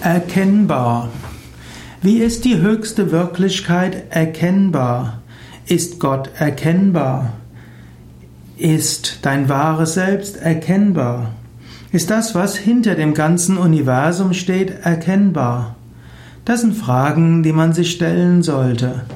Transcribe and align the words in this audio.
Erkennbar. 0.00 1.08
Wie 2.02 2.18
ist 2.18 2.44
die 2.44 2.58
höchste 2.58 3.10
Wirklichkeit 3.10 4.04
erkennbar? 4.10 5.22
Ist 5.66 5.98
Gott 5.98 6.30
erkennbar? 6.38 7.32
Ist 8.58 9.20
dein 9.22 9.48
wahres 9.48 9.94
Selbst 9.94 10.36
erkennbar? 10.36 11.32
Ist 11.92 12.10
das, 12.10 12.34
was 12.34 12.56
hinter 12.56 12.94
dem 12.94 13.14
ganzen 13.14 13.56
Universum 13.56 14.34
steht, 14.34 14.70
erkennbar? 14.82 15.76
Das 16.44 16.60
sind 16.60 16.76
Fragen, 16.76 17.42
die 17.42 17.52
man 17.52 17.72
sich 17.72 17.90
stellen 17.90 18.42
sollte. 18.42 19.06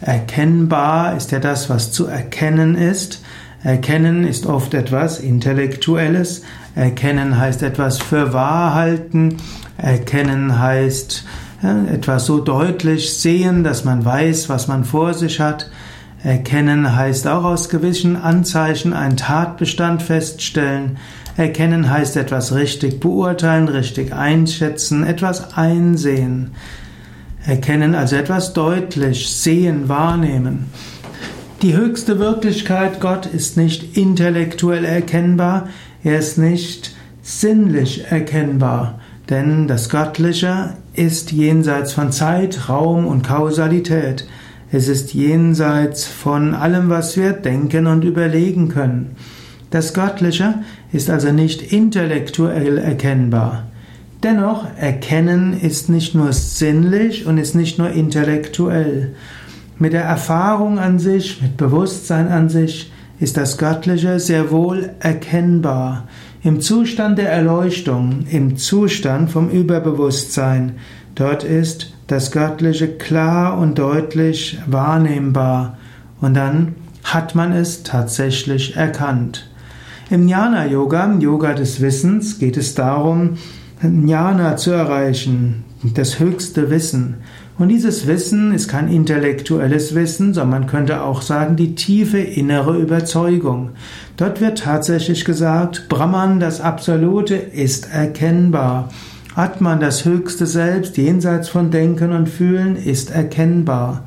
Erkennbar 0.00 1.16
ist 1.16 1.30
ja 1.30 1.40
das, 1.40 1.68
was 1.68 1.92
zu 1.92 2.06
erkennen 2.06 2.74
ist. 2.74 3.22
Erkennen 3.66 4.22
ist 4.22 4.46
oft 4.46 4.74
etwas 4.74 5.18
Intellektuelles. 5.18 6.42
Erkennen 6.76 7.36
heißt 7.36 7.64
etwas 7.64 7.98
für 7.98 8.32
wahr 8.32 8.74
halten. 8.74 9.38
Erkennen 9.76 10.60
heißt 10.60 11.24
etwas 11.92 12.26
so 12.26 12.38
deutlich 12.38 13.12
sehen, 13.14 13.64
dass 13.64 13.84
man 13.84 14.04
weiß, 14.04 14.48
was 14.48 14.68
man 14.68 14.84
vor 14.84 15.14
sich 15.14 15.40
hat. 15.40 15.68
Erkennen 16.22 16.94
heißt 16.94 17.26
auch 17.26 17.42
aus 17.42 17.68
gewissen 17.68 18.14
Anzeichen 18.14 18.92
einen 18.92 19.16
Tatbestand 19.16 20.00
feststellen. 20.00 20.98
Erkennen 21.36 21.90
heißt 21.90 22.16
etwas 22.16 22.54
richtig 22.54 23.00
beurteilen, 23.00 23.66
richtig 23.66 24.14
einschätzen, 24.14 25.04
etwas 25.04 25.56
einsehen. 25.56 26.52
Erkennen 27.44 27.96
also 27.96 28.14
etwas 28.14 28.52
deutlich, 28.52 29.28
sehen, 29.28 29.88
wahrnehmen. 29.88 30.66
Die 31.62 31.74
höchste 31.74 32.18
Wirklichkeit 32.18 33.00
Gott 33.00 33.24
ist 33.24 33.56
nicht 33.56 33.96
intellektuell 33.96 34.84
erkennbar, 34.84 35.68
er 36.04 36.18
ist 36.18 36.36
nicht 36.36 36.94
sinnlich 37.22 38.04
erkennbar, 38.10 39.00
denn 39.30 39.66
das 39.66 39.88
Göttliche 39.88 40.74
ist 40.92 41.32
jenseits 41.32 41.94
von 41.94 42.12
Zeit, 42.12 42.68
Raum 42.68 43.06
und 43.06 43.26
Kausalität. 43.26 44.28
Es 44.70 44.86
ist 44.88 45.14
jenseits 45.14 46.04
von 46.04 46.52
allem, 46.52 46.90
was 46.90 47.16
wir 47.16 47.32
denken 47.32 47.86
und 47.86 48.04
überlegen 48.04 48.68
können. 48.68 49.16
Das 49.70 49.94
Göttliche 49.94 50.56
ist 50.92 51.08
also 51.08 51.32
nicht 51.32 51.72
intellektuell 51.72 52.76
erkennbar. 52.76 53.64
Dennoch, 54.22 54.66
Erkennen 54.76 55.58
ist 55.58 55.88
nicht 55.88 56.14
nur 56.14 56.34
sinnlich 56.34 57.26
und 57.26 57.38
ist 57.38 57.54
nicht 57.54 57.78
nur 57.78 57.90
intellektuell. 57.90 59.14
Mit 59.78 59.92
der 59.92 60.04
Erfahrung 60.04 60.78
an 60.78 60.98
sich, 60.98 61.42
mit 61.42 61.58
Bewusstsein 61.58 62.28
an 62.28 62.48
sich, 62.48 62.90
ist 63.20 63.36
das 63.36 63.58
Göttliche 63.58 64.18
sehr 64.20 64.50
wohl 64.50 64.90
erkennbar. 65.00 66.08
Im 66.42 66.62
Zustand 66.62 67.18
der 67.18 67.30
Erleuchtung, 67.30 68.24
im 68.30 68.56
Zustand 68.56 69.30
vom 69.30 69.50
Überbewusstsein, 69.50 70.76
dort 71.14 71.44
ist 71.44 71.92
das 72.06 72.30
Göttliche 72.30 72.88
klar 72.88 73.58
und 73.58 73.78
deutlich 73.78 74.58
wahrnehmbar. 74.66 75.76
Und 76.22 76.34
dann 76.34 76.74
hat 77.04 77.34
man 77.34 77.52
es 77.52 77.82
tatsächlich 77.82 78.76
erkannt. 78.76 79.50
Im 80.08 80.26
Jnana-Yoga, 80.26 81.04
im 81.04 81.20
Yoga 81.20 81.52
des 81.52 81.82
Wissens, 81.82 82.38
geht 82.38 82.56
es 82.56 82.74
darum, 82.74 83.36
Jnana 83.86 84.56
zu 84.56 84.70
erreichen, 84.70 85.64
das 85.94 86.18
höchste 86.18 86.70
Wissen. 86.70 87.16
Und 87.58 87.68
dieses 87.68 88.06
Wissen 88.06 88.52
ist 88.52 88.68
kein 88.68 88.88
intellektuelles 88.88 89.94
Wissen, 89.94 90.34
sondern 90.34 90.60
man 90.60 90.66
könnte 90.66 91.02
auch 91.02 91.22
sagen, 91.22 91.56
die 91.56 91.74
tiefe 91.74 92.18
innere 92.18 92.76
Überzeugung. 92.76 93.70
Dort 94.16 94.40
wird 94.40 94.58
tatsächlich 94.58 95.24
gesagt, 95.24 95.88
Brahman, 95.88 96.38
das 96.38 96.60
Absolute, 96.60 97.34
ist 97.34 97.90
erkennbar. 97.90 98.90
Atman, 99.34 99.80
das 99.80 100.04
höchste 100.04 100.46
Selbst, 100.46 100.96
jenseits 100.96 101.48
von 101.48 101.70
Denken 101.70 102.12
und 102.12 102.28
Fühlen, 102.28 102.76
ist 102.76 103.10
erkennbar. 103.10 104.04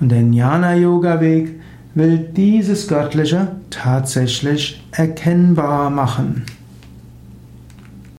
Und 0.00 0.10
der 0.10 0.20
Jnana-Yoga-Weg 0.20 1.60
will 1.94 2.18
dieses 2.18 2.88
Göttliche 2.88 3.48
tatsächlich 3.70 4.84
erkennbar 4.92 5.90
machen. 5.90 6.42